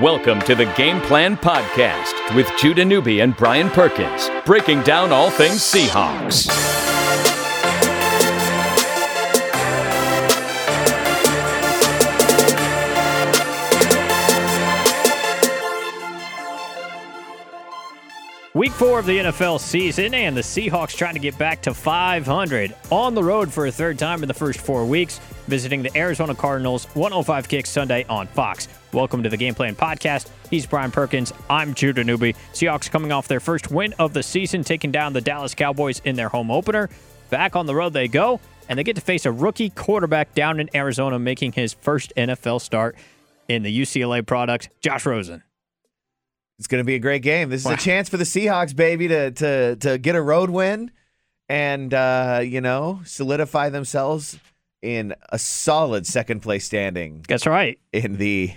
[0.00, 5.28] Welcome to the Game Plan Podcast with Judah Newby and Brian Perkins, breaking down all
[5.30, 6.89] things Seahawks.
[18.60, 22.76] Week four of the NFL season, and the Seahawks trying to get back to 500
[22.90, 26.34] on the road for a third time in the first four weeks, visiting the Arizona
[26.34, 28.68] Cardinals 105 Kicks Sunday on Fox.
[28.92, 30.28] Welcome to the Game Plan Podcast.
[30.50, 31.32] He's Brian Perkins.
[31.48, 32.34] I'm Judah Newby.
[32.52, 36.14] Seahawks coming off their first win of the season, taking down the Dallas Cowboys in
[36.14, 36.90] their home opener.
[37.30, 40.60] Back on the road they go, and they get to face a rookie quarterback down
[40.60, 42.94] in Arizona, making his first NFL start
[43.48, 45.44] in the UCLA product, Josh Rosen.
[46.60, 47.48] It's going to be a great game.
[47.48, 47.72] This is Wow.
[47.72, 50.90] a chance for the Seahawks, baby, to to to get a road win
[51.48, 54.38] and uh, you know solidify themselves
[54.82, 57.78] in a solid second place standing That's right.
[57.92, 58.52] in the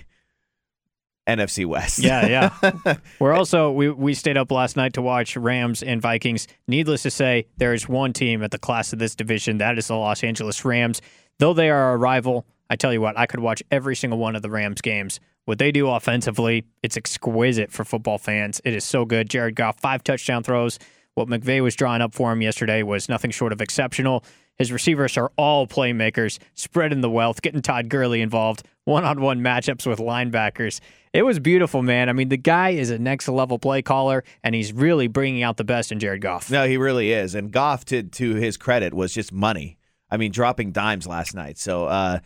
[1.27, 1.99] NFC West.
[1.99, 2.95] Yeah, yeah.
[3.19, 6.47] We're also we we stayed up last night to watch Rams and Vikings.
[6.67, 9.59] Needless to say, there is one team at the class of this division.
[9.59, 11.01] That is the Los Angeles Rams.
[11.39, 14.35] Though they are a rival, I tell you what, I could watch every single one
[14.35, 15.21] of the Rams games.
[15.45, 18.61] What they do offensively, it's exquisite for football fans.
[18.63, 19.29] It is so good.
[19.29, 20.79] Jared Goff, five touchdown throws.
[21.15, 24.23] What McVay was drawing up for him yesterday was nothing short of exceptional.
[24.57, 29.41] His receivers are all playmakers, spreading the wealth, getting Todd Gurley involved, one on one
[29.41, 30.79] matchups with linebackers.
[31.11, 32.07] It was beautiful, man.
[32.09, 35.57] I mean, the guy is a next level play caller, and he's really bringing out
[35.57, 36.49] the best in Jared Goff.
[36.49, 37.35] No, he really is.
[37.35, 39.77] And Goff, to to his credit, was just money.
[40.09, 41.57] I mean, dropping dimes last night.
[41.57, 42.19] So, uh,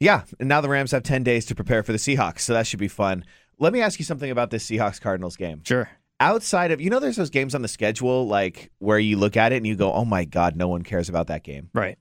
[0.00, 0.22] yeah.
[0.38, 2.78] And now the Rams have ten days to prepare for the Seahawks, so that should
[2.80, 3.24] be fun.
[3.58, 5.62] Let me ask you something about this Seahawks Cardinals game.
[5.64, 5.88] Sure.
[6.20, 9.52] outside of you know there's those games on the schedule like where you look at
[9.52, 11.96] it and you go oh my god no one cares about that game Right.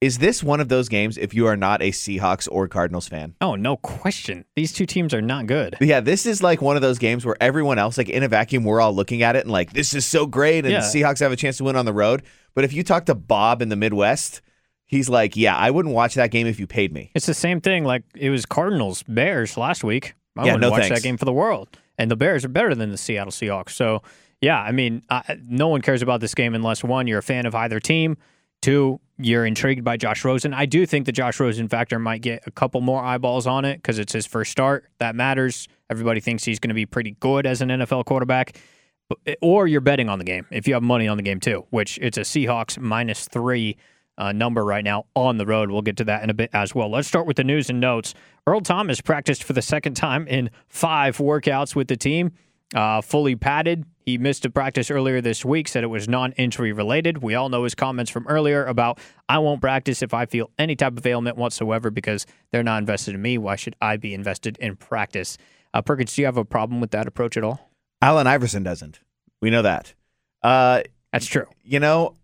[0.00, 3.34] is this one of those games if you are not a seahawks or cardinals fan
[3.42, 4.46] Oh, no question.
[4.56, 5.76] These two teams are not good.
[5.82, 8.64] yeah this is like one of those games where everyone else like in a vacuum
[8.64, 10.80] we're all looking at it and like this is so great and Yeah.
[10.80, 12.22] the seahawks have a chance to win on the road
[12.54, 14.40] but if you talk to bob in the midwest
[14.88, 17.60] he's like yeah i wouldn't watch that game if you paid me It's the same
[17.60, 20.14] thing like it was Cardinals Bears last week.
[20.36, 20.96] I Yeah, wouldn't no watch thanks.
[20.96, 21.68] that game for the world.
[21.98, 23.70] And the Bears are better than the Seattle Seahawks.
[23.70, 24.02] So,
[24.40, 27.44] yeah, I mean, I, no one cares about this game unless one, you're a fan
[27.44, 28.16] of either team.
[28.62, 30.54] Two, you're intrigued by Josh Rosen.
[30.54, 33.78] I do think the Josh Rosen factor might get a couple more eyeballs on it
[33.78, 34.84] because it's his first start.
[34.98, 35.66] That matters.
[35.90, 38.56] Everybody thinks he's going to be pretty good as an NFL quarterback.
[39.40, 41.98] Or you're betting on the game if you have money on the game too, which
[42.00, 43.76] it's a Seahawks minus three
[44.18, 45.70] uh, number right now on the road.
[45.70, 46.90] We'll get to that in a bit as well.
[46.90, 48.12] Let's start with the news and notes.
[48.46, 52.32] Earl Thomas practiced for the second time in five workouts with the team,
[52.74, 53.84] uh, fully padded.
[54.04, 57.22] He missed a practice earlier this week, said it was non injury related.
[57.22, 60.74] We all know his comments from earlier about, I won't practice if I feel any
[60.76, 63.38] type of ailment whatsoever because they're not invested in me.
[63.38, 65.36] Why should I be invested in practice?
[65.74, 67.70] Uh, Perkins, do you have a problem with that approach at all?
[68.00, 69.00] allen iverson doesn't
[69.42, 69.92] we know that
[70.42, 71.46] uh, That's true.
[71.64, 72.14] you know,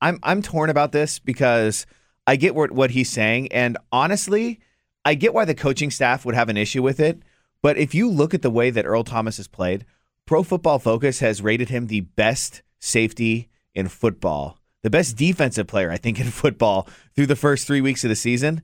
[0.00, 1.86] I'm I'm torn about this because
[2.26, 4.60] I get what what he's saying, and honestly,
[5.04, 7.22] I get why the coaching staff would have an issue with it.
[7.62, 9.84] But if you look at the way that Earl Thomas has played,
[10.26, 15.90] Pro Football Focus has rated him the best safety in football, the best defensive player
[15.90, 18.62] I think in football through the first three weeks of the season.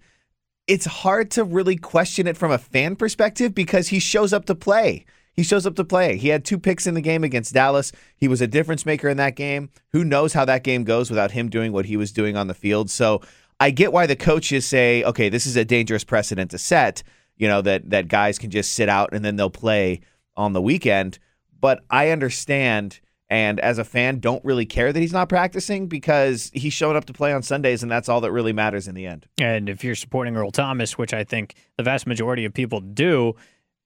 [0.66, 4.54] It's hard to really question it from a fan perspective because he shows up to
[4.54, 5.04] play.
[5.36, 6.16] He shows up to play.
[6.16, 7.92] He had two picks in the game against Dallas.
[8.16, 9.69] He was a difference maker in that game.
[9.92, 12.54] Who knows how that game goes without him doing what he was doing on the
[12.54, 12.88] field?
[12.88, 13.20] So
[13.60, 17.02] I get why the coaches say, okay, this is a dangerous precedent to set,
[17.36, 20.00] you know, that that guys can just sit out and then they'll play
[20.36, 21.19] on the weekend.
[21.60, 26.50] But I understand and as a fan don't really care that he's not practicing because
[26.54, 29.06] he showed up to play on Sundays and that's all that really matters in the
[29.06, 29.26] end.
[29.38, 33.34] And if you're supporting Earl Thomas, which I think the vast majority of people do,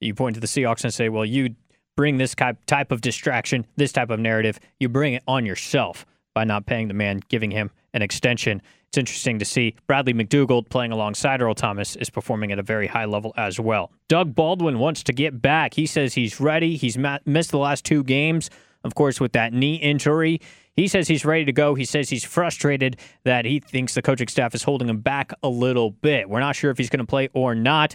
[0.00, 1.54] you point to the Seahawks and say, well, you
[1.96, 6.44] bring this type of distraction, this type of narrative, you bring it on yourself by
[6.44, 8.62] not paying the man, giving him an extension.
[8.88, 12.86] It's interesting to see Bradley McDougald playing alongside Earl Thomas is performing at a very
[12.86, 13.92] high level as well.
[14.08, 15.74] Doug Baldwin wants to get back.
[15.74, 16.76] He says he's ready.
[16.76, 18.50] He's missed the last two games,
[18.82, 20.40] of course, with that knee injury.
[20.74, 21.74] He says he's ready to go.
[21.74, 25.48] He says he's frustrated that he thinks the coaching staff is holding him back a
[25.48, 26.28] little bit.
[26.28, 27.94] We're not sure if he's going to play or not.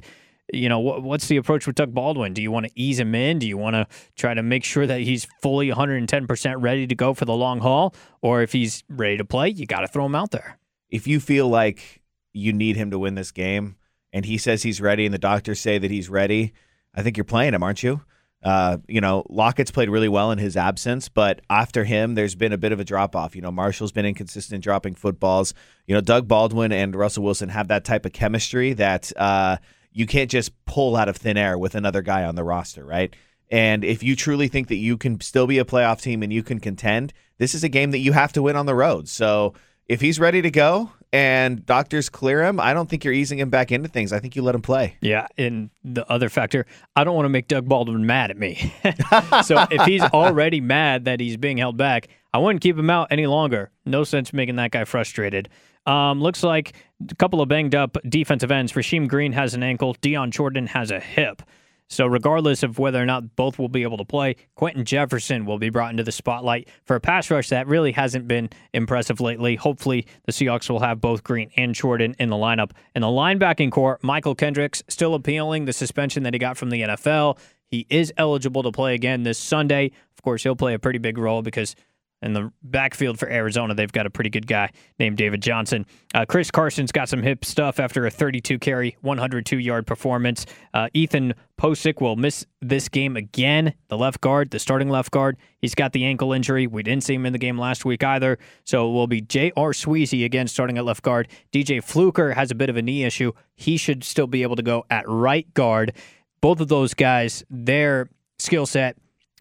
[0.54, 2.34] You know, what, what's the approach with Doug Baldwin?
[2.34, 3.40] Do you want to ease him in?
[3.40, 7.14] Do you want to try to make sure that he's fully 110% ready to go
[7.14, 7.96] for the long haul?
[8.22, 10.60] Or if he's ready to play, you got to throw him out there.
[10.90, 12.02] if you feel like
[12.34, 13.76] you need him to win this game
[14.14, 16.54] and he says he's ready and the doctors say that he's ready,
[16.94, 18.02] I think you're playing him, aren't you?
[18.44, 22.54] Uh, you know, Lockett's played really well in his absence, but after him, there's been
[22.54, 23.36] a bit of a drop off.
[23.36, 25.56] You know, Marshall's been inconsistent dropping footballs.
[25.88, 29.58] You know, Doug Baldwin and Russell Wilson have that type of chemistry that, uh,
[29.96, 33.16] you can't just pull out of thin air with another guy on the roster, right?
[33.50, 36.44] And if you truly think that you can still be a playoff team and you
[36.44, 39.08] can contend, this is a game that you have to win on the road.
[39.08, 39.54] So
[39.88, 43.50] if he's ready to go and doctors clear him, I don't think you're easing him
[43.50, 44.12] back into things.
[44.12, 44.98] I think you let him play.
[45.00, 46.66] Yeah, and the other factor,
[46.98, 48.74] I don't want to make Doug Baldwin mad at me.
[49.46, 53.08] so if he's already mad that he's being held back, I wouldn't keep him out
[53.12, 53.72] any longer.
[53.86, 55.48] No sense making that guy frustrated.
[55.86, 56.74] Um, looks like
[57.10, 58.74] a couple of banged up defensive ends.
[58.74, 59.96] Rasheem Green has an ankle.
[60.02, 61.42] Dion Jordan has a hip.
[61.88, 65.60] So, regardless of whether or not both will be able to play, Quinton Jefferson will
[65.60, 69.56] be brought into the spotlight for a pass rush that really hasn't been impressive lately.
[69.56, 72.72] Hopefully, the Seahawks will have both Green and Jordan in the lineup.
[72.96, 76.82] In the linebacking core, Mychal Kendricks still appealing the suspension that he got from the
[76.82, 77.38] NFL.
[77.68, 79.92] He is eligible to play again this Sunday.
[80.18, 81.76] Of course, he'll play a pretty big role because
[82.22, 85.86] in the backfield for Arizona, they've got a pretty good guy named David Johnson.
[86.14, 90.46] Uh, Chris Carson's got some hip stuff after a 32 carry, 102 yard performance.
[90.74, 93.74] Uh, Ethan Pocic will miss this game again.
[93.90, 96.68] The left guard, the starting left guard, he's got the ankle injury.
[96.68, 98.40] We didn't see him in the game last week either.
[98.64, 99.72] So it will be J.R.
[99.72, 101.28] Sweezy again starting at left guard.
[101.54, 103.32] DJ Fluker has a bit of a knee issue.
[103.56, 105.94] He should still be able to go at right guard.
[106.42, 108.10] Both of those guys, their
[108.40, 108.98] skill set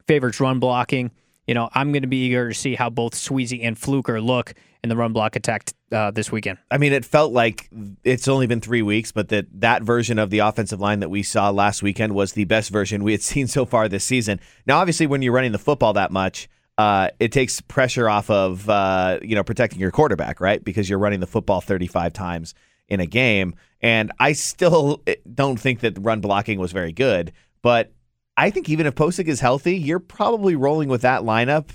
[0.07, 1.11] favors run blocking
[1.47, 4.55] you know, I'm going to be eager to see how both Sweezy and Fluker look
[4.83, 6.59] in the run block attack uh, this weekend.
[6.71, 7.71] I mean, it felt like
[8.05, 11.23] it's only been three weeks, but that that version of the offensive line that we
[11.23, 14.41] saw last weekend was the best version we had seen so far this season.
[14.67, 18.69] Now, obviously, when you're running the football that much, uh, it takes pressure off of
[18.69, 20.63] uh, you know protecting your quarterback, right?
[20.63, 22.55] Because you're running the football 35 times
[22.89, 27.33] in a game, and I still eh, don't think that run blocking was very good,
[27.63, 27.94] but
[28.37, 31.71] I think even if Pocic is healthy, you're probably rolling with that lineup,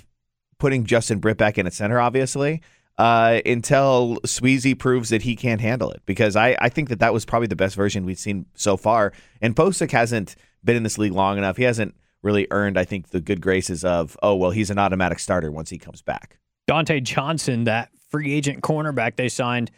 [0.57, 2.61] putting Justin Britt back in at center, obviously,
[2.97, 6.01] uh, until Sweezy proves that he can't handle it.
[6.05, 9.13] Because I, I think that that was probably the best version we've seen so far.
[9.41, 11.55] And Pocic hasn't been in this league long enough.
[11.55, 15.19] He hasn't really earned, I think, the good graces of, oh, well, he's an automatic
[15.19, 16.37] starter once he comes back.
[16.69, 19.71] Dontae Johnson, that free agent cornerback they signed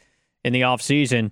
[0.43, 1.29] in the offseason,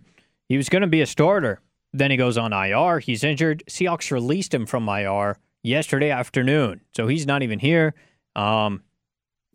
[0.48, 1.60] he was going to be a starter
[1.94, 3.00] then he goes on IR.
[3.00, 3.64] He's injured.
[3.70, 7.94] Seahawks released him from IR yesterday afternoon, so he's not even here.
[8.36, 8.84] Um,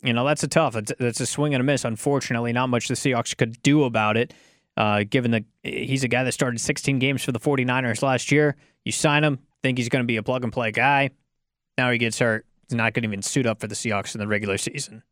[0.03, 0.73] you know that's a tough.
[0.73, 1.83] That's a swing and a miss.
[1.83, 4.33] Unfortunately, not much the Seahawks could do about it.
[4.77, 8.57] Uh, given that he's a guy that started 16 games for the 49ers last year,
[8.83, 11.11] you sign him, think he's going to be a plug and play guy.
[11.77, 12.45] Now he gets hurt.
[12.67, 15.03] He's not going to even suit up for the Seahawks in the regular season.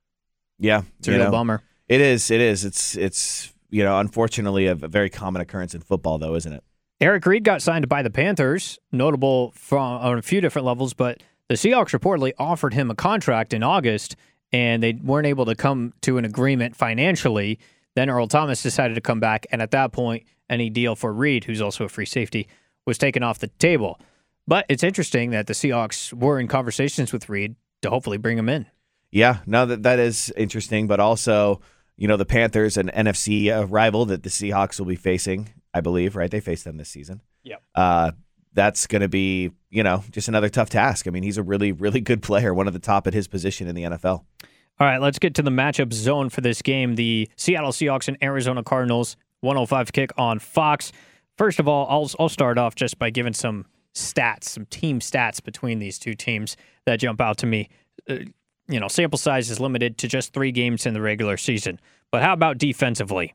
[0.60, 1.64] Yeah, it's a real know, bummer.
[1.88, 2.30] It is.
[2.30, 2.66] It is.
[2.66, 2.96] It's.
[2.96, 3.54] It's.
[3.70, 6.64] You know, unfortunately, a very common occurrence in football, though, isn't it?
[7.04, 11.22] Eric Reid got signed by the Panthers, notable from on a few different levels, but
[11.50, 14.16] the Seahawks reportedly offered him a contract in August,
[14.54, 17.60] and they weren't able to come to an agreement financially.
[17.98, 21.44] Then Earl Thomas decided to come back, and at that point, any deal for Reid,
[21.44, 22.48] who's also a free safety,
[22.86, 24.00] was taken off the table.
[24.48, 28.48] But it's interesting that the Seahawks were in conversations with Reid to hopefully bring him
[28.48, 28.66] in.
[29.12, 31.60] Yeah, no, that that is interesting, but also,
[31.98, 35.82] you know, the Panthers, an NFC uh, rival that the Seahawks will be facing I
[35.82, 36.30] believe, right?
[36.30, 37.22] They face them this season.
[37.44, 37.64] Yep.
[37.76, 38.12] Uh,
[38.54, 41.08] that's going to be, you know, just another tough task.
[41.08, 43.68] I mean, he's a really, really good player, one of the top at his position
[43.68, 44.24] in the NFL.
[44.80, 46.96] All right, let's get to the matchup zone for this game.
[46.96, 50.92] The Seattle Seahawks and Arizona Cardinals, 105 kick on Fox.
[51.38, 55.44] First of all, I'll, I'll start off just by giving some stats, some team stats
[55.44, 57.70] between these two teams that jump out to me.
[58.10, 58.18] Uh,
[58.68, 61.80] you know, sample size is limited to just three games in the regular season.
[62.12, 63.34] But how about defensively?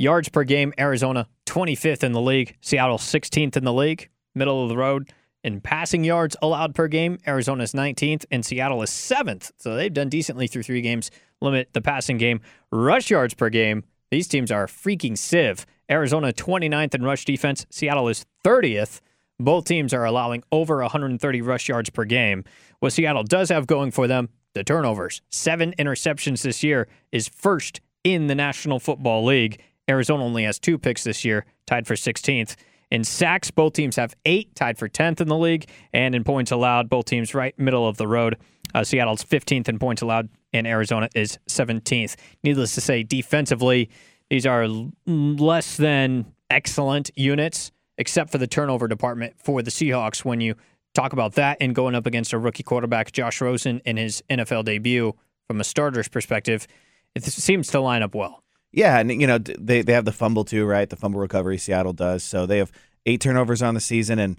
[0.00, 4.68] Yards per game, Arizona 25th in the league, Seattle 16th in the league, middle of
[4.68, 5.10] the road.
[5.42, 9.50] In passing yards allowed per game, Arizona is 19th and Seattle is 7th.
[9.56, 12.40] So they've done decently through three games, limit the passing game.
[12.70, 15.66] Rush yards per game, these teams are freaking sieve.
[15.90, 19.00] Arizona 29th in rush defense, Seattle is 30th.
[19.40, 22.44] Both teams are allowing over 130 rush yards per game.
[22.78, 25.22] What Seattle does have going for them, the turnovers.
[25.28, 29.60] Seven interceptions this year is first in the National Football League.
[29.88, 32.56] Arizona only has two picks this year, tied for 16th.
[32.90, 35.68] In sacks, both teams have eight, tied for 10th in the league.
[35.92, 38.36] And in points allowed, both teams right middle of the road.
[38.74, 42.16] Uh, Seattle's 15th in points allowed, and Arizona is 17th.
[42.42, 43.88] Needless to say, defensively,
[44.30, 44.68] these are
[45.06, 50.24] less than excellent units, except for the turnover department for the Seahawks.
[50.24, 50.54] When you
[50.94, 54.64] talk about that and going up against a rookie quarterback, Josh Rosen, in his NFL
[54.64, 55.14] debut,
[55.46, 56.66] from a starter's perspective,
[57.14, 58.42] it seems to line up well.
[58.72, 60.88] Yeah, and you know they they have the fumble too, right?
[60.88, 62.22] The fumble recovery Seattle does.
[62.22, 62.72] So they have
[63.06, 64.36] eight turnovers on the season, and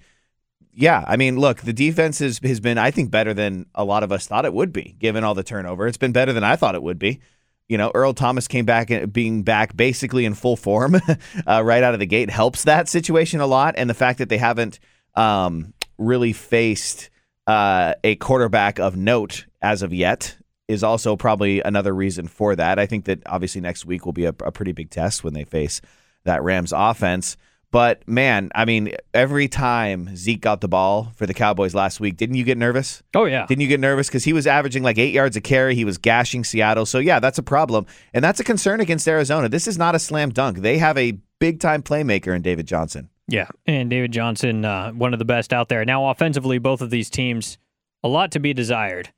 [0.71, 4.03] yeah, I mean, look, the defense has has been I think better than a lot
[4.03, 5.87] of us thought it would be, given all the turnover.
[5.87, 7.19] It's been better than I thought it would be.
[7.67, 10.95] You know, Earl Thomas came back uh, being back basically in full form
[11.47, 14.29] uh, right out of the gate helps that situation a lot, and the fact that
[14.29, 14.79] they haven't
[15.15, 17.09] um, really faced
[17.47, 20.37] uh, a quarterback of note as of yet
[20.69, 22.77] is also probably another reason for that.
[22.77, 25.43] I think that obviously next week will be a, a pretty big test when they
[25.43, 25.81] face
[26.25, 27.35] that Rams offense.
[27.71, 32.17] But man, I mean, every time Zeke got the ball for the Cowboys last week,
[32.17, 33.01] didn't you get nervous?
[33.15, 33.47] Oh yeah.
[33.47, 35.73] Didn't you get nervous because he was averaging like eight yards a carry?
[35.75, 36.85] He was gashing Seattle.
[36.85, 39.49] So yeah, that's a problem, and that's a concern against Arizona.
[39.49, 40.59] This is not a slam dunk.
[40.59, 43.09] They have a big time playmaker in David Johnson.
[43.27, 45.85] Yeah, and David Johnson, uh, one of the best out there.
[45.85, 47.59] Now, offensively, both of these teams,
[48.03, 49.09] a lot to be desired.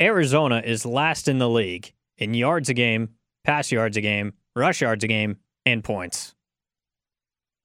[0.00, 3.10] Arizona is last in the league in yards a game,
[3.44, 6.34] pass yards a game, rush yards a game, and points.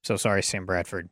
[0.04, 1.08] So sorry, Sam Bradford.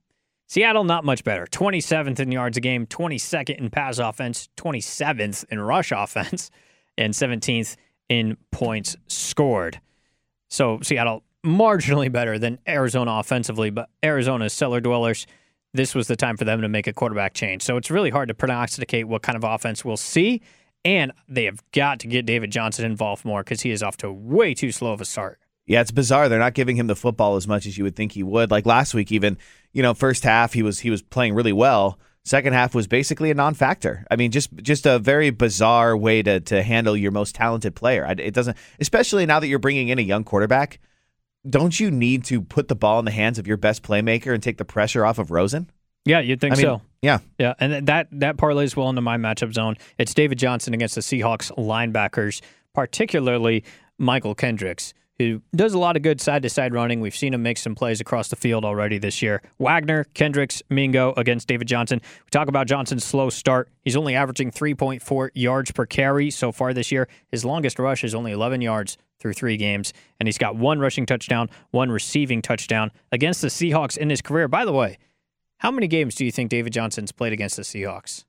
[0.49, 1.47] Seattle, not much better.
[1.47, 6.51] 27th in yards a game, 22nd in pass offense, 27th in rush offense,
[6.99, 7.77] and 17th
[8.09, 9.81] in points scored.
[10.49, 15.27] So Seattle marginally better than Arizona offensively, but Arizona's cellar dwellers.
[15.73, 17.63] This was the time for them to make a quarterback change.
[17.63, 20.43] So it's really hard to prognosticate what kind of offense we'll see.
[20.85, 24.11] And they have got to get David Johnson involved more because he is off to
[24.11, 25.39] way too slow of a start.
[25.67, 26.29] Yeah, it's bizarre.
[26.29, 28.51] They're not giving him the football as much as you would think he would.
[28.51, 29.39] Like last week, even
[29.73, 31.99] you know, first half he was he was playing really well.
[32.25, 34.05] Second half was basically a non-factor.
[34.11, 38.05] I mean, just just a very bizarre way to to handle your most talented player.
[38.19, 40.81] It doesn't, especially now that you're bringing in a young quarterback.
[41.49, 44.43] Don't you need to put the ball in the hands of your best playmaker and
[44.43, 45.71] take the pressure off of Rosen?
[46.05, 46.83] Yeah, you'd think I mean, so.
[47.03, 49.77] Yeah, Yeah, and that that parlays well into my matchup zone.
[49.99, 52.43] It's David Johnson against the Seahawks linebackers,
[52.75, 53.65] particularly
[53.99, 57.01] Mychal Kendricks, who does a lot of good side to side running.
[57.01, 59.43] We've seen him make some plays across the field already this year.
[59.59, 62.01] Wagner, Kendricks, Mingo against David Johnson.
[62.03, 63.71] We talk about Johnson's slow start.
[63.83, 67.09] He's only averaging 3.4 yards per carry so far this year.
[67.31, 71.05] His longest rush is only 11 yards through three games, and he's got one rushing
[71.05, 74.49] touchdown, one receiving touchdown against the Seahawks in his career.
[74.49, 74.97] By the way,
[75.61, 78.25] how many games do you think David Johnson's played against the Seahawks?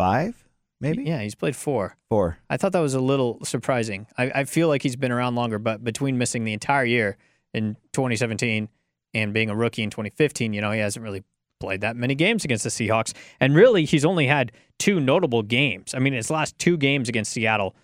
[0.00, 0.46] five
[0.80, 1.02] maybe.
[1.02, 1.96] Yeah, he's played four.
[2.08, 2.38] four.
[2.48, 4.06] I thought that was a little surprising.
[4.16, 7.18] I, I feel like he's been around longer, but between missing the entire year
[7.52, 8.70] in 2017
[9.12, 11.22] and being a rookie in 2015, you know, he hasn't really
[11.58, 13.12] played that many games against the Seahawks.
[13.40, 15.94] And really, he's only had two notable games.
[15.94, 17.76] I mean, his last two games against Seattle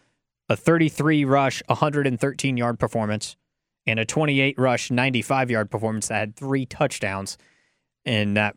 [0.48, 3.36] a 33 rush, 113 yard performance,
[3.86, 7.38] and a 28 rush, 95 yard performance that had three touchdowns
[8.04, 8.56] in that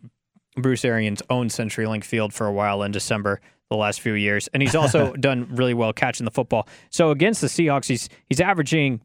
[0.55, 4.63] Bruce Arians owned CenturyLink Field for a while in December the last few years, and
[4.63, 6.67] he's also done really well catching the football.
[6.89, 9.01] So against the Seahawks, he's he's averaging,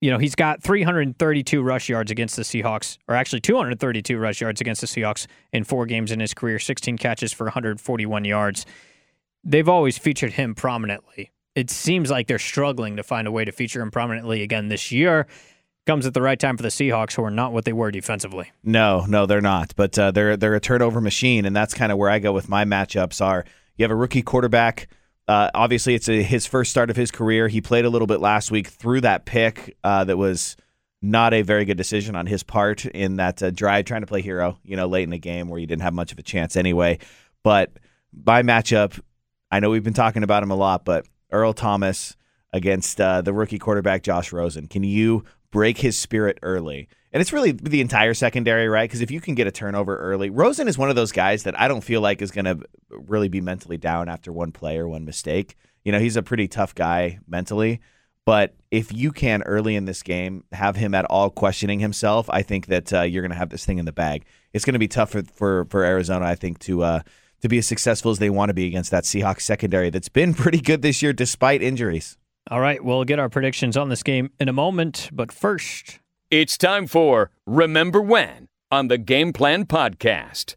[0.00, 4.60] you know, he's got 332 rush yards against the Seahawks, or actually 232 rush yards
[4.60, 8.64] against the Seahawks in four games in his career, 16 catches for 141 yards.
[9.44, 11.30] They've always featured him prominently.
[11.54, 14.92] It seems like they're struggling to find a way to feature him prominently again this
[14.92, 15.26] year.
[15.86, 18.52] Comes at the right time for the Seahawks, who are not what they were defensively.
[18.62, 19.74] No, no, they're not.
[19.74, 22.48] But uh, they're they're a turnover machine, and that's kind of where I go with
[22.48, 23.24] my matchups.
[23.24, 23.44] Are
[23.76, 24.88] you have a rookie quarterback?
[25.26, 27.48] Uh, obviously, it's a, his first start of his career.
[27.48, 30.56] He played a little bit last week through that pick uh, that was
[31.02, 34.22] not a very good decision on his part in that uh, drive, trying to play
[34.22, 36.56] hero, you know, late in the game where you didn't have much of a chance
[36.56, 36.98] anyway.
[37.42, 37.72] But
[38.12, 39.00] by matchup,
[39.50, 42.16] I know we've been talking about him a lot, but Earl Thomas
[42.52, 44.66] against uh, the rookie quarterback Josh Rosen.
[44.66, 46.88] Can you break his spirit early?
[47.12, 48.88] And it's really the entire secondary, right?
[48.88, 51.58] Because if you can get a turnover early, Rosen is one of those guys that
[51.58, 52.60] I don't feel like is going to
[52.90, 55.56] really be mentally down after one play or one mistake.
[55.84, 57.80] You know, he's a pretty tough guy mentally.
[58.26, 62.42] But if you can early in this game have him at all questioning himself, I
[62.42, 64.24] think that uh, you're going to have this thing in the bag.
[64.52, 67.00] It's going to be tough for, for, for Arizona, I think, to uh,
[67.40, 70.34] to be as successful as they want to be against that Seahawks secondary that's been
[70.42, 72.16] pretty good this year despite injuries.
[72.50, 76.56] All right, we'll get our predictions on this game in a moment, but first, It's
[76.56, 80.56] time for Remember When on the Game Plan Podcast.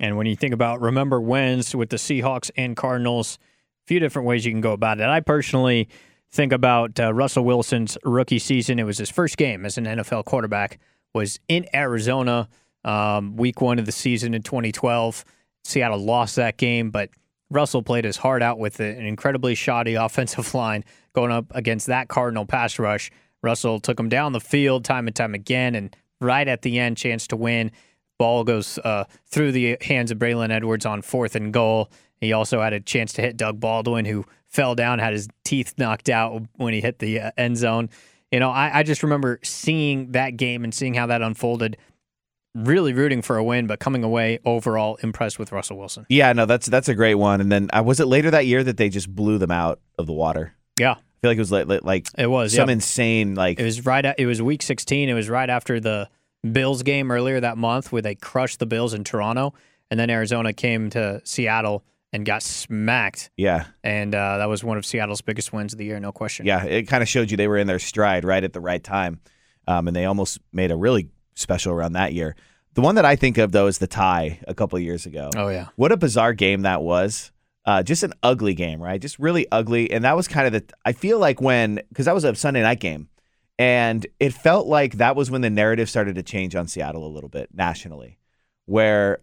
[0.00, 3.38] And when you think about remember When's with the Seahawks and Cardinals,
[3.84, 5.06] a few different ways you can go about it.
[5.06, 5.88] I personally
[6.30, 8.78] think about uh, Russell Wilson's rookie season.
[8.78, 10.78] It was his first game as an NFL quarterback.
[11.14, 12.48] Was in Arizona,
[12.84, 15.24] um, week one of the season in 2012.
[15.64, 17.10] Seattle lost that game, but
[17.50, 22.08] Russell played his heart out with an incredibly shoddy offensive line going up against that
[22.08, 23.10] Cardinal pass rush.
[23.42, 26.96] Russell took him down the field time and time again, and right at the end,
[26.96, 27.70] chance to win.
[28.18, 31.90] Ball goes uh, through the hands of Braylon Edwards on fourth and goal.
[32.20, 35.74] He also had a chance to hit Doug Baldwin, who fell down, had his teeth
[35.76, 37.90] knocked out when he hit the uh, end zone.
[38.30, 41.76] You know, I, I just remember seeing that game and seeing how that unfolded.
[42.54, 46.06] Really rooting for a win, but coming away overall impressed with Russell Wilson.
[46.08, 47.40] Yeah, no, that's that's a great one.
[47.40, 50.06] And then uh, was it later that year that they just blew them out of
[50.06, 50.54] the water?
[50.78, 52.54] Yeah, I feel like it was like like, it was.
[52.54, 52.74] some yeah.
[52.74, 54.04] insane like It was right.
[54.04, 55.08] At, it was week 16.
[55.08, 56.08] It was right after the
[56.52, 59.54] Bills game earlier that month, where they crushed the Bills in Toronto,
[59.90, 63.30] and then Arizona came to Seattle and got smacked.
[63.36, 66.46] yeah And uh, that was one of Seattle's biggest wins of the year, no question.
[66.46, 68.82] yeah it kind of showed you they were in their stride right at the right
[68.82, 69.20] time,
[69.66, 72.36] um, and they almost made a really special around that year.
[72.74, 75.30] The one that I think of though is the tie a couple of years ago.
[75.36, 75.68] Oh yeah.
[75.76, 77.30] What a bizarre game that was.
[77.66, 79.00] Uh, just an ugly game, right?
[79.00, 79.90] Just really ugly.
[79.90, 82.60] And that was kind of the, I feel like when, because that was a Sunday
[82.60, 83.08] night game,
[83.58, 87.08] and it felt like that was when the narrative started to change on Seattle a
[87.08, 88.18] little bit nationally,
[88.66, 89.20] where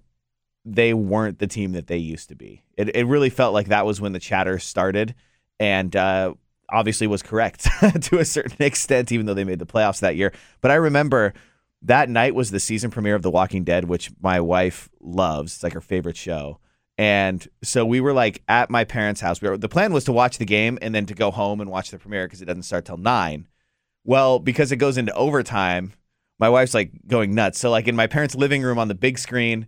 [0.65, 2.63] they weren't the team that they used to be.
[2.77, 5.13] It, it really felt like that was when the chatter started,
[5.59, 6.33] and uh,
[6.69, 7.67] obviously was correct
[8.01, 10.33] to a certain extent, even though they made the playoffs that year.
[10.61, 11.33] But I remember
[11.83, 15.55] that night was the season premiere of The Walking Dead, which my wife loves.
[15.55, 16.59] It's like her favorite show.
[16.97, 19.41] And so we were like at my parents' house.
[19.41, 21.71] We were, the plan was to watch the game and then to go home and
[21.71, 23.47] watch the premiere because it doesn't start till nine.
[24.03, 25.93] Well, because it goes into overtime,
[26.39, 27.59] my wife's like going nuts.
[27.59, 29.67] So like in my parents' living room on the big screen,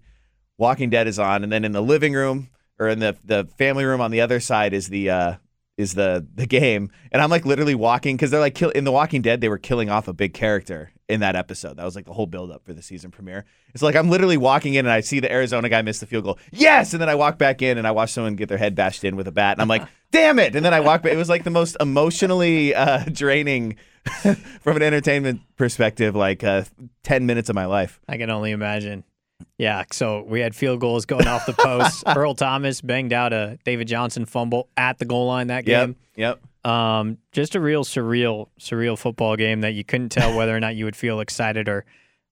[0.58, 3.86] Walking Dead is on, and then in the living room or in the the family
[3.86, 5.36] room on the other side is the uh,
[5.78, 6.92] is the the game.
[7.12, 9.58] And I'm like literally walking because they're like kill, in the Walking Dead they were
[9.58, 11.78] killing off a big character in that episode.
[11.78, 13.46] That was like the whole build up for the season premiere.
[13.74, 16.24] It's like I'm literally walking in and I see the Arizona guy miss the field
[16.24, 16.40] goal.
[16.52, 19.04] Yes, and then I walk back in and I watch someone get their head bashed
[19.04, 20.56] in with a bat, and I'm like, damn it!
[20.56, 21.14] And then I walk back.
[21.14, 23.78] It was like the most emotionally uh, draining
[24.62, 26.64] from an entertainment perspective, like uh,
[27.04, 28.00] ten minutes of my life.
[28.08, 29.04] I can only imagine.
[29.58, 32.04] Yeah, so we had field goals going off the post.
[32.16, 35.96] Earl Thomas banged out a David Johnson fumble at the goal line that game.
[36.16, 36.40] Yep.
[36.42, 36.42] Yep.
[36.66, 40.76] Um, just a real surreal, surreal football game that you couldn't tell whether or not
[40.76, 41.86] you would feel excited or,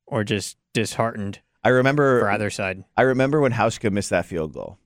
[0.06, 2.86] or just disheartened I remember for either side.
[2.98, 4.78] I remember when Hauschka missed that field goal.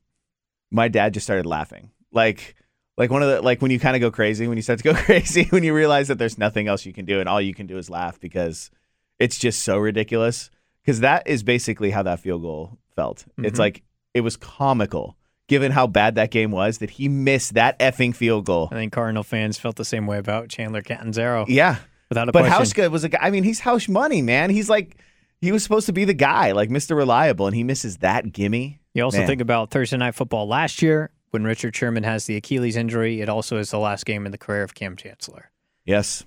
[0.72, 1.92] My dad just started laughing.
[2.12, 2.56] Like
[2.98, 4.84] like one of the like when you kind of go crazy, when you start to
[4.84, 7.54] go crazy, when you realize that there's nothing else you can do and all you
[7.54, 8.72] can do is laugh because
[9.20, 10.50] it's just so ridiculous.
[10.84, 13.26] Because that is basically how that field goal felt.
[13.38, 13.60] It's Mhm.
[13.60, 15.16] like it was comical
[15.48, 18.70] given how bad that game was that he missed that effing field goal.
[18.72, 21.46] I think Cardinal fans felt the same way about Chandler Catanzaro.
[21.48, 21.78] Yeah.
[22.10, 22.84] Without a But question.
[22.84, 23.20] Hauschka was a guy.
[23.22, 24.50] I mean, he's Hausch money, man.
[24.50, 24.98] He's like,
[25.42, 26.96] he was supposed to be the guy, like Mr.
[26.96, 28.80] Reliable, and he misses that gimme.
[28.94, 29.28] You also Man.
[29.28, 33.22] think about Thursday night football last year when Richard Sherman has the Achilles injury.
[33.22, 35.52] It also is the last game in the career of Kam Chancellor.
[35.84, 36.24] Yes.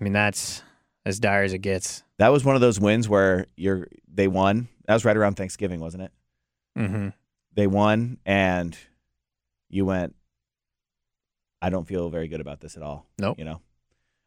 [0.00, 0.62] I mean, that's
[1.04, 2.02] as dire as it gets.
[2.18, 4.68] That was one of those wins where you're they won.
[4.86, 6.12] That was right around Thanksgiving, wasn't it?
[6.76, 7.08] hmm
[7.54, 8.76] They won, and
[9.68, 10.14] you went.
[11.62, 13.06] I don't feel very good about this at all.
[13.18, 13.38] Nope.
[13.38, 13.60] You know,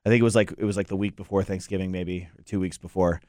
[0.06, 2.60] I think it was like it was like the week before Thanksgiving, maybe or two
[2.60, 3.22] weeks before,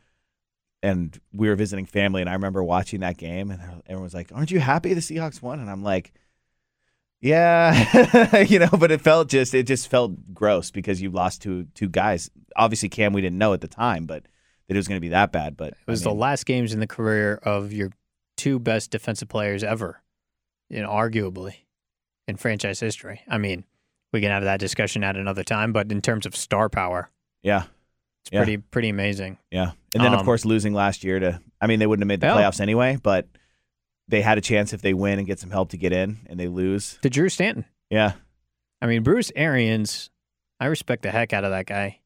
[0.82, 4.30] and we were visiting family, and I remember watching that game, and everyone was like,
[4.34, 6.12] "Aren't you happy the Seahawks won?" And I'm like,
[7.20, 11.66] "Yeah," you know, but it felt just it just felt gross because you lost two
[11.74, 12.30] two guys.
[12.56, 14.22] Obviously, Cam we didn't know at the time, but
[14.68, 15.56] that it was going to be that bad.
[15.56, 17.90] But It was the last games in the career of your
[18.38, 20.00] two best defensive players ever,
[20.70, 21.54] you know, arguably
[22.26, 23.20] in franchise history.
[23.28, 23.64] I mean,
[24.12, 27.10] we can have that discussion at another time, but in terms of star power,
[27.42, 27.64] yeah.
[28.22, 28.40] it's Yeah.
[28.40, 29.38] pretty pretty amazing.
[29.50, 29.72] Yeah.
[29.94, 32.20] And then, of Um, course, losing last year to, I mean, they wouldn't have made
[32.20, 32.36] the Yeah.
[32.36, 33.26] playoffs anyway, but
[34.06, 36.38] they had a chance if they win and get some help to get in and
[36.40, 36.98] they lose.
[37.02, 37.64] To Drew Stanton.
[37.90, 38.12] Yeah.
[38.80, 40.10] I mean, Bruce Arians,
[40.60, 42.00] I respect the heck out of that guy.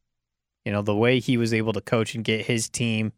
[0.65, 3.13] You know, the way he was able to coach and get his team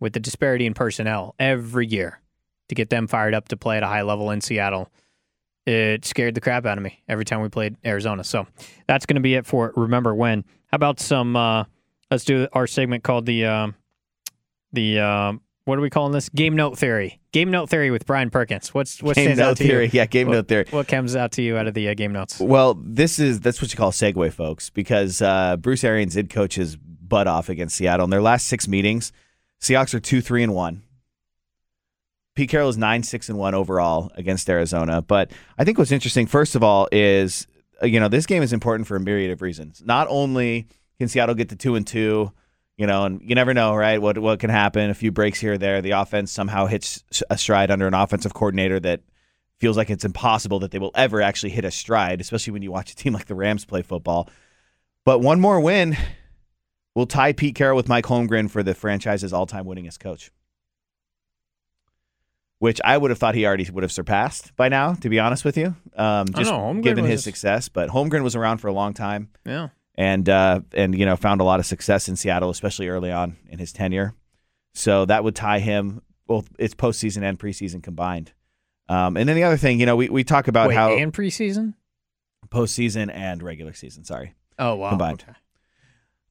[0.00, 2.20] with the disparity in personnel every year
[2.68, 4.90] to get them fired up to play at a high level in Seattle.
[5.66, 8.24] It scared the crap out of me every time we played Arizona.
[8.24, 8.46] So
[8.88, 10.44] that's going to be it for Remember When.
[10.66, 11.64] How about some, uh,
[12.10, 13.74] let's do our segment called the, um,
[14.72, 16.28] the, um, what are we calling this?
[16.30, 17.20] Game note theory.
[17.30, 18.74] Game note theory with Brian Perkins.
[18.74, 19.84] What's what game stands note out to theory.
[19.84, 19.90] you?
[19.92, 20.06] Yeah.
[20.06, 20.64] Game What- note theory.
[20.70, 22.40] What comes out to you out of the uh, game notes?
[22.40, 26.56] Well, this is, that's what you call segue, folks, because uh, Bruce Arians did coach
[26.56, 28.04] his butt off against Seattle.
[28.04, 29.12] In their last six meetings,
[29.60, 30.82] Seahawks are 2 3 and 1.
[32.34, 35.02] Pete Carroll is 9 6 and 1 overall against Arizona.
[35.02, 37.46] But I think what's interesting, first of all, is,
[37.82, 39.82] uh, you know, this game is important for a myriad of reasons.
[39.84, 40.66] Not only
[40.98, 42.32] can Seattle get to 2 and 2,
[42.78, 44.00] you know, and you never know, right?
[44.00, 44.90] What what can happen?
[44.90, 45.82] A few breaks here or there.
[45.82, 49.02] The offense somehow hits a stride under an offensive coordinator that
[49.60, 52.72] feels like it's impossible that they will ever actually hit a stride, especially when you
[52.72, 54.28] watch a team like the Rams play football.
[55.04, 55.96] But one more win
[56.94, 60.30] will tie Pete Carroll with Mike Holmgren for the franchise's all-time winningest coach.
[62.62, 65.44] Which I would have thought he already would have surpassed by now, to be honest
[65.44, 65.74] with you.
[65.96, 67.68] Um, I just know, given his was- success.
[67.68, 69.70] But Holmgren was around for a long time Yeah.
[69.96, 73.36] and uh, and you know found a lot of success in Seattle, especially early on
[73.48, 74.14] in his tenure.
[74.74, 78.32] So that would tie him both its postseason and preseason combined.
[78.88, 81.12] Um, and then the other thing, you know, we, we talk about Wait, how and
[81.12, 81.74] preseason?
[82.48, 84.04] postseason and regular season.
[84.04, 84.34] Sorry.
[84.58, 84.90] Oh wow.
[84.90, 85.24] Combined.
[85.28, 85.36] Okay.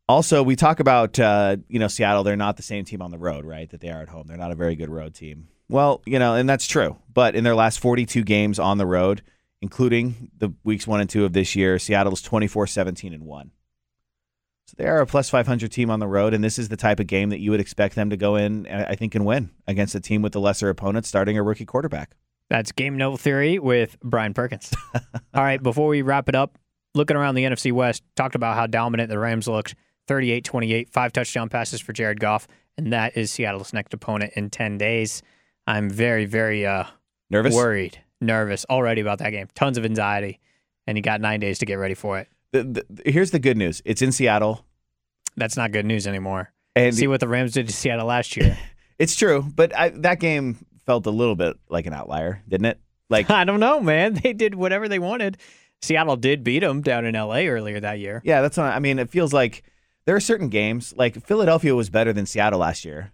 [0.08, 2.24] Also, we talk about uh, you know Seattle.
[2.24, 3.70] They're not the same team on the road, right?
[3.70, 4.28] That they are at home.
[4.28, 5.48] They're not a very good road team.
[5.72, 6.98] Well, you know, and that's true.
[7.14, 9.22] But in their last 42 games on the road,
[9.62, 13.52] including the weeks one and two of this year, Seattle's 24, 17, and one.
[14.66, 17.00] So they are a plus 500 team on the road, and this is the type
[17.00, 19.96] of game that you would expect them to go in, I think, and win against
[19.96, 22.16] a team with the lesser opponent, starting a rookie quarterback.
[22.50, 24.74] That's Game No Theory with Brian Perkins.
[24.94, 26.58] All right, before we wrap it up,
[26.94, 29.76] looking around the NFC West, talked about how dominant the Rams looked
[30.08, 32.46] 38 28, five touchdown passes for Jared Goff,
[32.78, 35.22] and that is Seattle's next opponent in 10 days.
[35.68, 36.86] I'm very, very uh,
[37.30, 37.56] Nervous?
[37.56, 39.48] worried, nervous already about that game.
[39.56, 40.40] Tons of anxiety,
[40.88, 42.28] and you got nine days to get ready for it.
[42.52, 44.66] The, the, here's the good news it's in Seattle.
[45.38, 46.52] That's not good news anymore.
[46.76, 48.58] And See what the Rams did to Seattle last year.
[49.00, 52.80] it's true, but I, that game felt a little bit like an outlier, didn't it?
[53.10, 54.16] Like, I don't know, man.
[54.16, 55.38] They did whatever they wanted.
[55.82, 58.22] Seattle did beat them down in LA earlier that year.
[58.24, 59.00] yeah, that's what I mean.
[59.00, 59.64] It feels like
[60.06, 63.12] there are certain games, like Philadelphia was better than Seattle last year,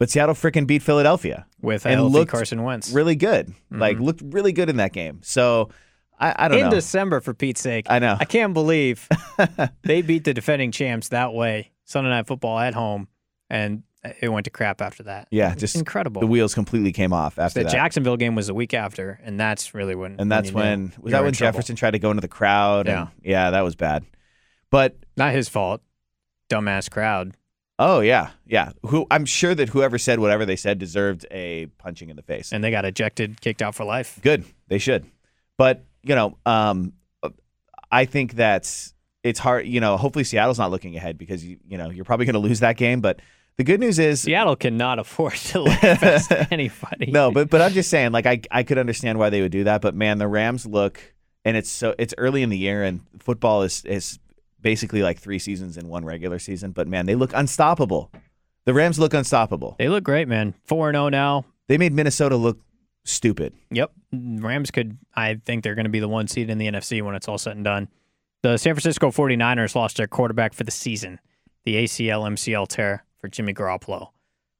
[0.00, 1.46] but Seattle freaking beat Philadelphia.
[1.60, 2.90] With And healthy looked Carson Wentz.
[2.90, 3.48] Really good.
[3.48, 3.78] Mm-hmm.
[3.78, 5.20] Like, looked really good in that game.
[5.22, 5.68] So,
[6.18, 6.70] I, I don't in know.
[6.70, 7.86] In December, for Pete's sake.
[7.90, 8.16] I know.
[8.18, 9.06] I can't believe
[9.82, 11.72] they beat the defending champs that way.
[11.84, 13.08] Sunday Night Football at home,
[13.50, 13.82] and
[14.22, 15.28] it went to crap after that.
[15.30, 16.20] yeah, just incredible.
[16.20, 17.72] the wheels completely came off after the that.
[17.72, 20.16] Jacksonville game was the week after, and that's really when.
[20.18, 21.52] and that's you when, was that when trouble.
[21.52, 22.86] Jefferson tried to go into the crowd?
[22.86, 23.00] Yeah.
[23.00, 24.06] And, yeah, that was bad.
[24.70, 25.82] But Not his fault.
[26.48, 27.34] Dumbass crowd.
[27.82, 28.72] Oh yeah, yeah.
[28.82, 32.52] Who I'm sure that whoever said whatever they said deserved a punching in the face.
[32.52, 34.20] And they got ejected, kicked out for life.
[34.22, 35.06] Good, they should.
[35.56, 36.92] But you know, um,
[37.90, 39.66] I think that's it's hard.
[39.66, 42.40] You know, hopefully Seattle's not looking ahead because you you know you're probably going to
[42.40, 43.00] lose that game.
[43.00, 43.20] But
[43.56, 47.10] the good news is Seattle cannot afford to look past anybody.
[47.10, 47.30] no.
[47.30, 49.80] But but I'm just saying, like I I could understand why they would do that.
[49.80, 51.00] But man, the Rams look,
[51.46, 54.18] and it's so it's early in the year, and football is is
[54.62, 56.72] basically like three seasons in one regular season.
[56.72, 58.10] But man, they look unstoppable.
[58.64, 59.76] The Rams look unstoppable.
[59.78, 60.54] they look great, man.
[60.64, 61.44] 4 0 now.
[61.68, 62.60] They made Minnesota look
[63.04, 63.54] stupid.
[63.70, 63.92] Yep.
[64.12, 67.14] Rams could, I think they're going to be the one seed in the NFC when
[67.14, 67.88] it's all said and done.
[68.42, 71.20] The San Francisco 49ers lost their quarterback for the season,
[71.64, 74.10] the ACL MCL tear for Jimmy Garoppolo.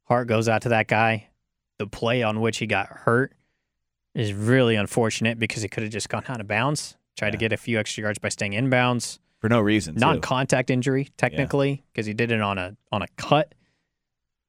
[0.05, 1.29] Heart goes out to that guy.
[1.79, 3.33] The play on which he got hurt
[4.15, 7.53] is really unfortunate because he could have just gone out of bounds, tried to get
[7.53, 9.19] a few extra yards by staying inbounds.
[9.41, 9.95] For no reason.
[9.97, 13.55] Non-contact injury, technically, because he did it on a on a cut.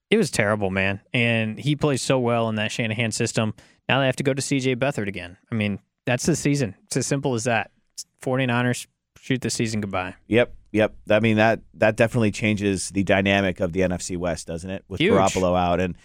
[0.10, 0.99] It was terrible, man.
[1.13, 3.54] And he plays so well in that Shanahan system.
[3.88, 5.38] Now they have to go to CJ Beathard again.
[5.51, 6.75] I mean, that's the season.
[6.86, 7.71] It's as simple as that.
[8.21, 8.88] 49ers
[9.19, 10.15] shoot the season goodbye.
[10.27, 10.95] Yep, yep.
[11.10, 14.84] I mean that that definitely changes the dynamic of the NFC West, doesn't it?
[14.88, 15.13] With Huge.
[15.13, 15.95] Garoppolo out, and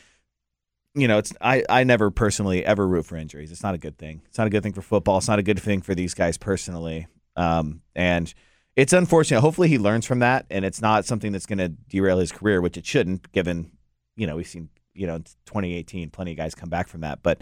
[0.94, 3.50] you know, it's I I never personally ever root for injuries.
[3.50, 4.22] It's not a good thing.
[4.28, 5.18] It's not a good thing for football.
[5.18, 7.06] It's not a good thing for these guys personally.
[7.36, 8.32] Um, and
[8.76, 9.40] it's unfortunate.
[9.40, 12.60] Hopefully, he learns from that, and it's not something that's going to derail his career,
[12.60, 13.32] which it shouldn't.
[13.32, 13.72] Given
[14.16, 17.40] you know we've seen you know 2018, plenty of guys come back from that, but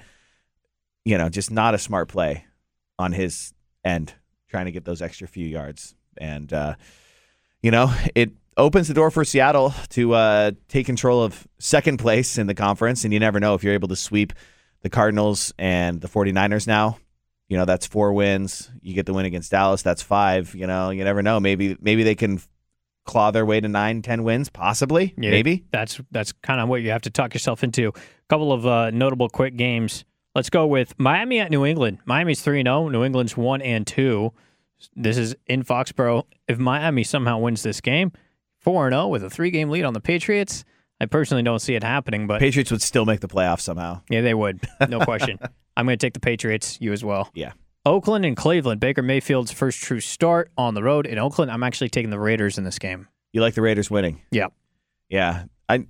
[1.04, 2.46] you know, just not a smart play
[2.98, 3.52] on his
[3.84, 4.14] end,
[4.48, 5.94] trying to get those extra few yards.
[6.16, 6.74] And, uh,
[7.62, 12.38] you know, it opens the door for Seattle to uh, take control of second place
[12.38, 13.04] in the conference.
[13.04, 14.32] And you never know if you're able to sweep
[14.82, 16.98] the Cardinals and the 49ers now.
[17.48, 18.70] You know, that's four wins.
[18.80, 20.54] You get the win against Dallas, that's five.
[20.54, 21.40] You know, you never know.
[21.40, 22.40] Maybe maybe they can
[23.04, 25.14] claw their way to nine, ten wins, possibly.
[25.18, 25.64] Yeah, Maybe.
[25.70, 27.88] That's that's kind of what you have to talk yourself into.
[27.88, 27.92] A
[28.28, 30.04] couple of uh, notable quick games.
[30.34, 31.98] Let's go with Miami at New England.
[32.06, 32.88] Miami's 3 0.
[32.88, 34.32] New England's 1 and 2.
[34.96, 36.24] This is in Foxborough.
[36.48, 38.10] If Miami somehow wins this game,
[38.60, 40.64] 4 0 with a three game lead on the Patriots,
[41.00, 44.00] I personally don't see it happening, but Patriots would still make the playoffs somehow.
[44.08, 44.60] yeah, they would.
[44.88, 45.38] No question.
[45.76, 47.30] I'm going to take the Patriots, you as well.
[47.34, 47.52] Yeah.
[47.86, 48.80] Oakland and Cleveland.
[48.80, 51.50] Baker Mayfield's first true start on the road in Oakland.
[51.50, 53.08] I'm actually taking the Raiders in this game.
[53.32, 54.22] You like the Raiders winning?
[54.30, 54.48] Yeah.
[55.08, 55.86] Yeah, I,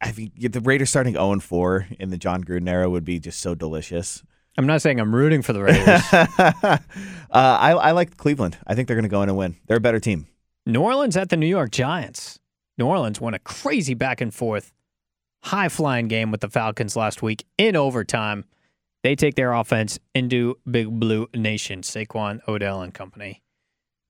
[0.00, 3.18] I think the Raiders starting zero and four in the Jon Gruden era would be
[3.18, 4.22] just so delicious.
[4.58, 6.02] I'm not saying I'm rooting for the Raiders.
[6.12, 6.78] uh,
[7.30, 8.58] I, I like Cleveland.
[8.66, 9.56] I think they're going to go in and win.
[9.66, 10.26] They're a better team.
[10.66, 12.38] New Orleans at the New York Giants.
[12.76, 14.72] New Orleans won a crazy back and forth,
[15.44, 18.44] high flying game with the Falcons last week in overtime.
[19.02, 23.42] They take their offense into Big Blue Nation, Saquon, Odell, and company.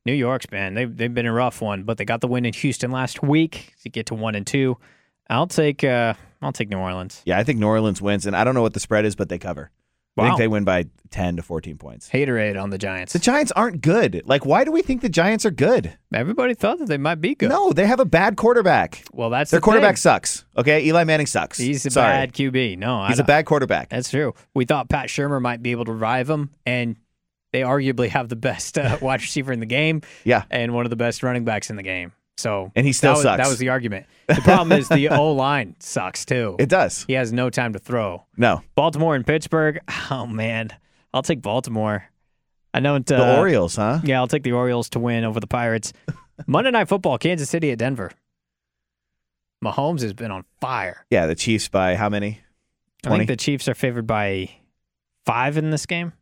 [0.07, 2.55] New York's man, they've they've been a rough one, but they got the win in
[2.55, 4.79] Houston last week to get to one and two.
[5.29, 7.22] I'll take uh, I'll take New Orleans.
[7.26, 9.29] Yeah, I think New Orleans wins, and I don't know what the spread is, but
[9.29, 9.70] they cover.
[10.20, 12.09] I think they win by ten to fourteen points.
[12.11, 13.12] Haterade on the Giants.
[13.12, 14.22] The Giants aren't good.
[14.26, 15.96] Like, why do we think the Giants are good?
[16.14, 17.48] Everybody thought that they might be good.
[17.48, 19.04] No, they have a bad quarterback.
[19.12, 20.00] well, that's Their the quarterback thing.
[20.02, 20.44] sucks.
[20.56, 21.59] Okay, Eli Manning sucks.
[21.59, 22.12] He's a Sorry.
[22.12, 22.78] bad QB.
[22.78, 23.88] No, He's a bad quarterback.
[23.90, 24.35] That's true.
[24.54, 26.96] We thought Pat Shurmur might be able to revive him, and
[27.52, 30.44] they arguably have the best uh, wide receiver in the game Yeah.
[30.50, 32.12] and one of the best running backs in the game.
[32.40, 33.42] So And he still that was, sucks.
[33.42, 34.07] That was the argument.
[34.26, 36.57] The problem is the O line sucks too.
[36.59, 37.05] It does.
[37.05, 38.24] he has no time to throw.
[38.37, 38.62] No.
[38.74, 39.81] Baltimore and Pittsburgh.
[40.11, 40.70] Oh man,
[41.12, 42.05] I'll take Baltimore.
[42.72, 44.00] I know it, uh, The Orioles, huh?
[44.05, 45.92] Yeah, I'll take the Orioles to win over the Pirates.
[46.46, 48.12] Monday Night Football, Kansas City at Denver.
[49.64, 51.05] Mahomes has been on fire.
[51.11, 52.40] Yeah, the Chiefs by how many?
[53.05, 54.50] I think the Chiefs are favored by
[55.26, 56.12] five in this game.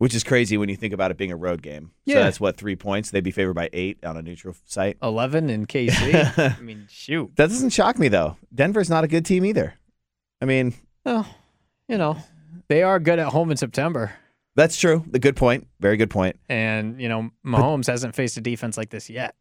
[0.00, 1.90] Which is crazy when you think about it being a road game.
[2.06, 2.14] Yeah.
[2.14, 3.10] So that's what, three points?
[3.10, 4.96] They'd be favored by eight on a neutral site.
[5.02, 6.56] 11 in KC.
[6.58, 7.30] I mean, shoot.
[7.36, 8.38] That doesn't shock me, though.
[8.54, 9.74] Denver's not a good team either.
[10.40, 10.72] I mean,
[11.04, 11.26] Well,
[11.86, 12.16] you know,
[12.68, 14.12] they are good at home in September.
[14.56, 15.04] that's true.
[15.06, 15.66] The good point.
[15.80, 16.36] Very good point.
[16.48, 19.34] And, you know, Mahomes hasn't faced a defense like this yet.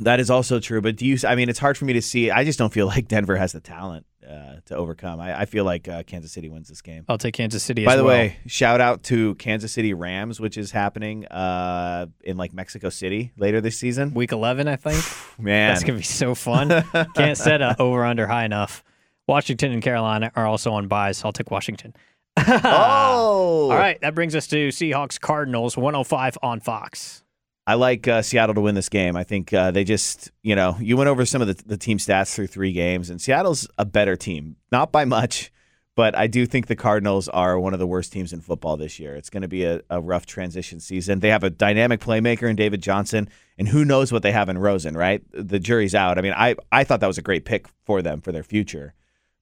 [0.00, 0.80] That is also true.
[0.80, 2.30] But do you, I mean, it's hard for me to see.
[2.30, 5.20] I just don't feel like Denver has the talent uh, to overcome.
[5.20, 7.04] I, I feel like uh, Kansas City wins this game.
[7.08, 8.16] I'll take Kansas City By the well.
[8.16, 13.32] way, shout out to Kansas City Rams, which is happening uh, in like Mexico City
[13.36, 14.14] later this season.
[14.14, 15.02] Week 11, I think.
[15.38, 16.68] Man, That's going to be so fun.
[17.14, 18.84] Can't set a over under high enough.
[19.26, 21.24] Washington and Carolina are also on buys.
[21.24, 21.94] I'll take Washington.
[22.36, 27.23] oh, All right, that brings us to Seahawks Cardinals 105 on Fox.
[27.66, 29.16] I like uh, Seattle to win this game.
[29.16, 31.96] I think uh, they just, you know, you went over some of the, the team
[31.96, 35.50] stats through three games, and Seattle's a better team, not by much,
[35.96, 38.98] but I do think the Cardinals are one of the worst teams in football this
[38.98, 39.14] year.
[39.14, 41.20] It's going to be a, a rough transition season.
[41.20, 44.58] They have a dynamic playmaker in David Johnson, and who knows what they have in
[44.58, 45.22] Rosen, right?
[45.32, 46.18] The jury's out.
[46.18, 48.92] I mean, I, I thought that was a great pick for them for their future,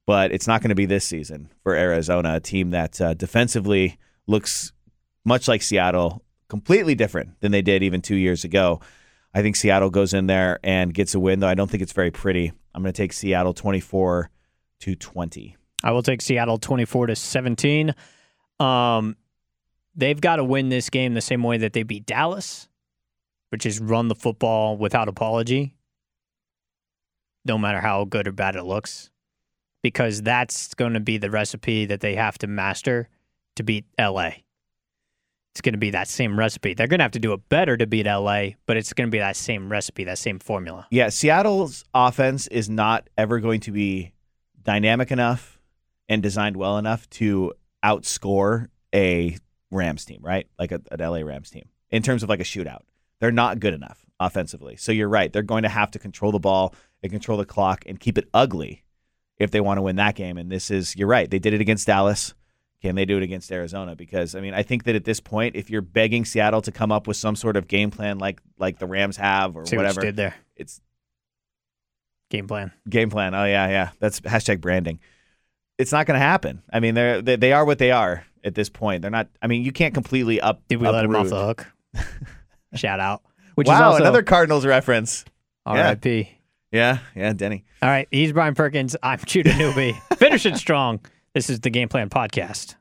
[0.07, 3.99] but it's not going to be this season for Arizona, a team that uh, defensively
[4.29, 4.73] looks
[5.25, 8.79] much like Seattle, completely different than they did even two years ago.
[9.33, 11.95] I think Seattle goes in there and gets a win, though I don't think it's
[11.95, 12.53] very pretty.
[12.75, 14.29] I'm going to take Seattle 24
[14.81, 15.57] to 20.
[15.83, 17.95] I will take Seattle 24 to 17.
[18.61, 19.17] Um,
[19.97, 22.69] they've got to win this game the same way that they beat Dallas,
[23.49, 25.75] which is run the football without apology,
[27.47, 29.09] no matter how good or bad it looks,
[29.83, 33.09] because that's going to be the recipe that they have to master
[33.57, 34.33] to beat LA.
[35.53, 36.73] It's going to be that same recipe.
[36.73, 39.11] They're going to have to do it better to beat LA, but it's going to
[39.11, 40.87] be that same recipe, that same formula.
[40.91, 44.13] Yeah, Seattle's offense is not ever going to be
[44.63, 45.59] dynamic enough
[46.09, 47.53] and designed well enough to
[47.85, 49.37] outscore a
[49.71, 50.47] Rams team, right?
[50.59, 52.83] Like a, an LA Rams team in terms of like a shootout.
[53.21, 54.77] They're not good enough offensively.
[54.77, 55.33] So you're right.
[55.33, 58.29] They're going to have to control the ball and control the clock and keep it
[58.33, 58.85] ugly
[59.39, 60.39] if they want to win that game.
[60.39, 61.31] And this is, you're right.
[61.31, 62.35] They did it against Dallas.
[62.83, 63.95] Can they do it against Arizona?
[63.95, 66.91] Because I mean, I think that at this point, if you're begging Seattle to come
[66.91, 69.85] up with some sort of game plan like like the Rams have or See what
[69.85, 70.35] whatever, did there.
[70.57, 70.81] it's
[72.29, 72.73] Game plan.
[72.89, 73.35] game plan.
[73.35, 73.91] Oh yeah, yeah.
[74.01, 74.99] That's hashtag branding.
[75.79, 76.63] It's not going to happen.
[76.73, 79.03] I mean, they're they, they are what they are at this point.
[79.03, 79.29] They're not.
[79.41, 80.63] I mean, you can't completely up.
[80.69, 81.67] Did we let him off the hook?
[82.75, 83.23] Shout out.
[83.55, 85.25] Which is wow, also another Cardinals reference.
[85.67, 85.73] yeah.
[85.73, 86.31] R.I.P.
[86.73, 87.65] Yeah, yeah, Denny.
[87.83, 88.97] All right, he's Brian Perkins.
[89.03, 89.93] I'm Judah Newby.
[90.17, 91.01] Finish it strong.
[91.35, 92.75] This is the Game Plan Podcast.